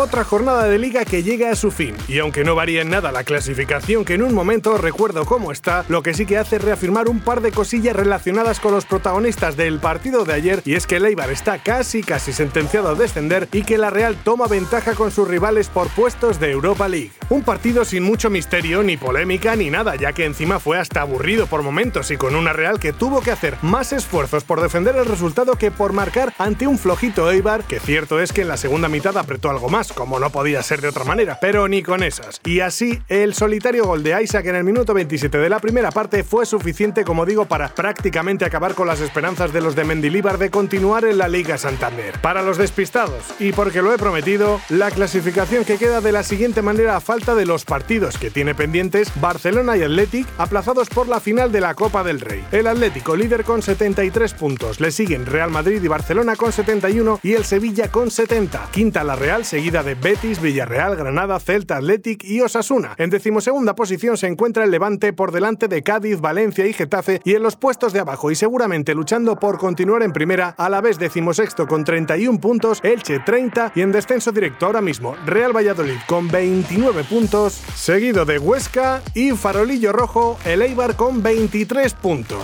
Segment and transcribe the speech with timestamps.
[0.00, 1.96] Otra jornada de liga que llega a su fin.
[2.06, 5.84] Y aunque no varía en nada la clasificación, que en un momento recuerdo cómo está,
[5.88, 9.56] lo que sí que hace es reafirmar un par de cosillas relacionadas con los protagonistas
[9.56, 13.62] del partido de ayer, y es que el está casi casi sentenciado a descender y
[13.62, 17.17] que la Real toma ventaja con sus rivales por puestos de Europa League.
[17.30, 21.46] Un partido sin mucho misterio, ni polémica, ni nada, ya que encima fue hasta aburrido
[21.46, 25.04] por momentos y con una Real que tuvo que hacer más esfuerzos por defender el
[25.04, 28.88] resultado que por marcar ante un flojito Eibar, que cierto es que en la segunda
[28.88, 32.40] mitad apretó algo más como no podía ser de otra manera, pero ni con esas.
[32.46, 36.24] Y así, el solitario gol de Isaac en el minuto 27 de la primera parte
[36.24, 40.48] fue suficiente, como digo, para prácticamente acabar con las esperanzas de los de Mendilíbar de
[40.48, 42.18] continuar en la Liga Santander.
[42.22, 46.62] Para los despistados, y porque lo he prometido, la clasificación que queda de la siguiente
[46.62, 51.50] manera falta de los partidos que tiene pendientes Barcelona y Athletic, aplazados por la final
[51.50, 52.44] de la Copa del Rey.
[52.52, 57.32] El Atlético líder con 73 puntos, le siguen Real Madrid y Barcelona con 71 y
[57.32, 58.68] el Sevilla con 70.
[58.70, 62.94] Quinta la Real, seguida de Betis, Villarreal, Granada, Celta, Athletic y Osasuna.
[62.98, 67.34] En decimosegunda posición se encuentra el Levante por delante de Cádiz, Valencia y Getafe y
[67.34, 70.98] en los puestos de abajo y seguramente luchando por continuar en primera, a la vez
[70.98, 76.28] decimosexto con 31 puntos, Elche 30 y en descenso directo ahora mismo Real Valladolid con
[76.28, 82.42] 29 puntos, seguido de Huesca y Farolillo Rojo, el Eibar con 23 puntos.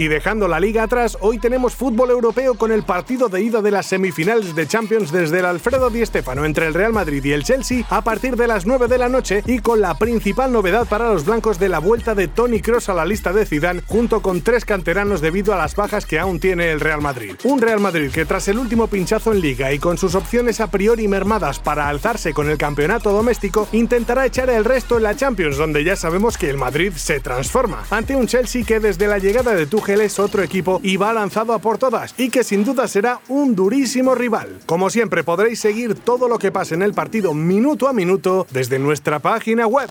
[0.00, 3.70] Y dejando la liga atrás, hoy tenemos fútbol europeo con el partido de ida de
[3.70, 7.44] las semifinales de Champions desde el Alfredo Di Stéfano entre el Real Madrid y el
[7.44, 11.12] Chelsea a partir de las 9 de la noche y con la principal novedad para
[11.12, 14.40] los blancos de la vuelta de Tony Cross a la lista de Zidane junto con
[14.40, 17.34] tres canteranos debido a las bajas que aún tiene el Real Madrid.
[17.44, 20.70] Un Real Madrid que tras el último pinchazo en liga y con sus opciones a
[20.70, 25.58] priori mermadas para alzarse con el campeonato doméstico, intentará echar el resto en la Champions
[25.58, 29.54] donde ya sabemos que el Madrid se transforma ante un Chelsea que desde la llegada
[29.54, 32.86] de Tuchel es otro equipo y va lanzado a por todas y que sin duda
[32.86, 34.60] será un durísimo rival.
[34.66, 38.78] Como siempre podréis seguir todo lo que pase en el partido minuto a minuto desde
[38.78, 39.88] nuestra página web.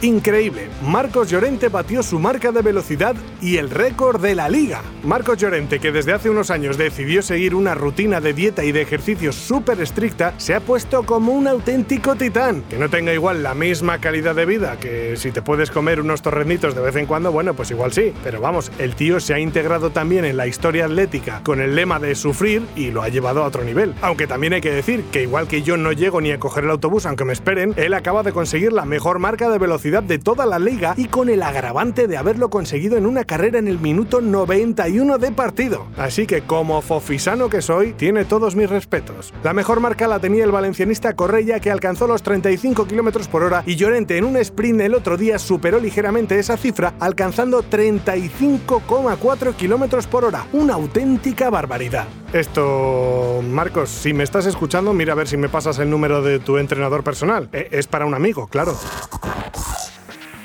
[0.00, 4.80] Increíble, Marcos Llorente batió su marca de velocidad y el récord de la liga.
[5.02, 8.80] Marcos Llorente, que desde hace unos años decidió seguir una rutina de dieta y de
[8.80, 12.62] ejercicios súper estricta, se ha puesto como un auténtico titán.
[12.70, 16.22] Que no tenga igual la misma calidad de vida, que si te puedes comer unos
[16.22, 18.12] torrenitos de vez en cuando, bueno, pues igual sí.
[18.22, 21.98] Pero vamos, el tío se ha integrado también en la historia atlética con el lema
[21.98, 23.96] de sufrir y lo ha llevado a otro nivel.
[24.00, 26.70] Aunque también hay que decir que igual que yo no llego ni a coger el
[26.70, 30.44] autobús aunque me esperen, él acaba de conseguir la mejor marca de velocidad de toda
[30.44, 34.20] la liga y con el agravante de haberlo conseguido en una carrera en el minuto
[34.20, 35.86] 91 de partido.
[35.96, 39.32] Así que como fofisano que soy, tiene todos mis respetos.
[39.42, 43.62] La mejor marca la tenía el valencianista Correia que alcanzó los 35 km por hora
[43.64, 50.06] y Llorente en un sprint el otro día superó ligeramente esa cifra alcanzando 35,4 km
[50.06, 50.46] por hora.
[50.52, 52.06] Una auténtica barbaridad.
[52.32, 56.38] Esto, Marcos, si me estás escuchando, mira a ver si me pasas el número de
[56.38, 57.48] tu entrenador personal.
[57.52, 58.76] E, es para un amigo, claro.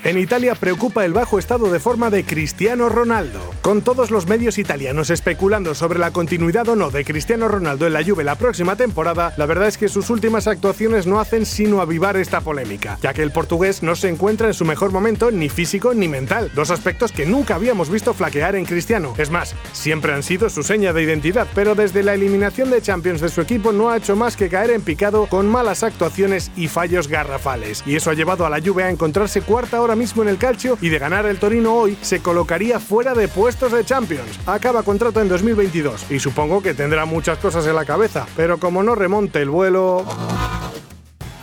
[0.04, 3.40] En Italia preocupa el bajo estado de forma de Cristiano Ronaldo.
[3.62, 7.94] Con todos los medios italianos especulando sobre la continuidad o no de Cristiano Ronaldo en
[7.94, 11.80] la Juve la próxima temporada, la verdad es que sus últimas actuaciones no hacen sino
[11.80, 15.48] avivar esta polémica, ya que el portugués no se encuentra en su mejor momento ni
[15.48, 19.14] físico ni mental, dos aspectos que nunca habíamos visto flaquear en Cristiano.
[19.16, 23.22] Es más, siempre han sido su seña de identidad, pero desde la eliminación de Champions
[23.22, 26.68] de su equipo no ha hecho más que caer en picado con malas actuaciones y
[26.68, 30.28] fallos garrafales, y eso ha llevado a la Juve a encontrarse cuarta hora mismo en
[30.28, 34.40] el calcio y de ganar el Torino hoy se colocaría fuera de puestos de Champions.
[34.46, 38.82] Acaba contrato en 2022 y supongo que tendrá muchas cosas en la cabeza, pero como
[38.82, 40.04] no remonte el vuelo...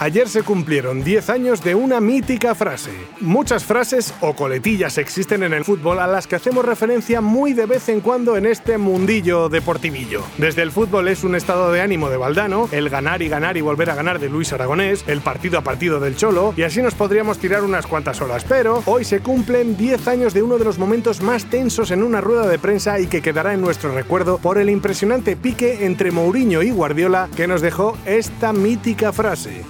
[0.02, 2.90] Ayer se cumplieron 10 años de una mítica frase.
[3.20, 7.68] Muchas frases o coletillas existen en el fútbol a las que hacemos referencia muy de
[7.68, 10.24] vez en cuando en este mundillo deportivillo.
[10.40, 13.62] Desde el fútbol es un estado de ánimo de Valdano, el ganar y ganar y
[13.62, 16.96] volver a ganar de Luis Aragonés, el partido a partido del Cholo, y así nos
[16.96, 18.44] podríamos tirar unas cuantas horas.
[18.50, 22.22] Pero hoy se cumplen 10 años de uno de los momentos más tensos en una
[22.22, 26.64] rueda de prensa y que quedará en nuestro recuerdo por el impresionante pique entre Mourinho
[26.64, 29.64] y Guardiola que nos dejó esta mítica frase.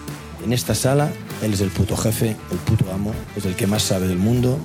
[0.43, 1.11] En esta sala,
[1.43, 4.59] él es el puto jefe, el puto amo, es el que más sabe del mundo.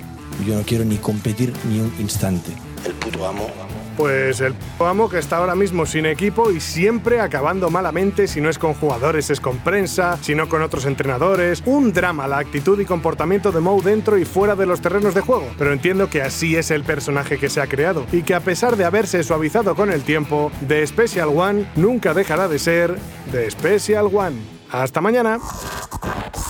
[0.46, 2.50] Yo no quiero ni competir ni un instante.
[2.84, 3.48] El puto amo
[3.96, 8.48] Pues el amo que está ahora mismo sin equipo y siempre acabando malamente si no
[8.48, 11.62] es con jugadores es con prensa, si no con otros entrenadores.
[11.66, 15.20] Un drama la actitud y comportamiento de Moe dentro y fuera de los terrenos de
[15.20, 15.48] juego.
[15.58, 18.76] Pero entiendo que así es el personaje que se ha creado y que a pesar
[18.76, 22.96] de haberse suavizado con el tiempo, The Special One nunca dejará de ser
[23.30, 24.56] The Special One.
[24.70, 25.38] Hasta mañana.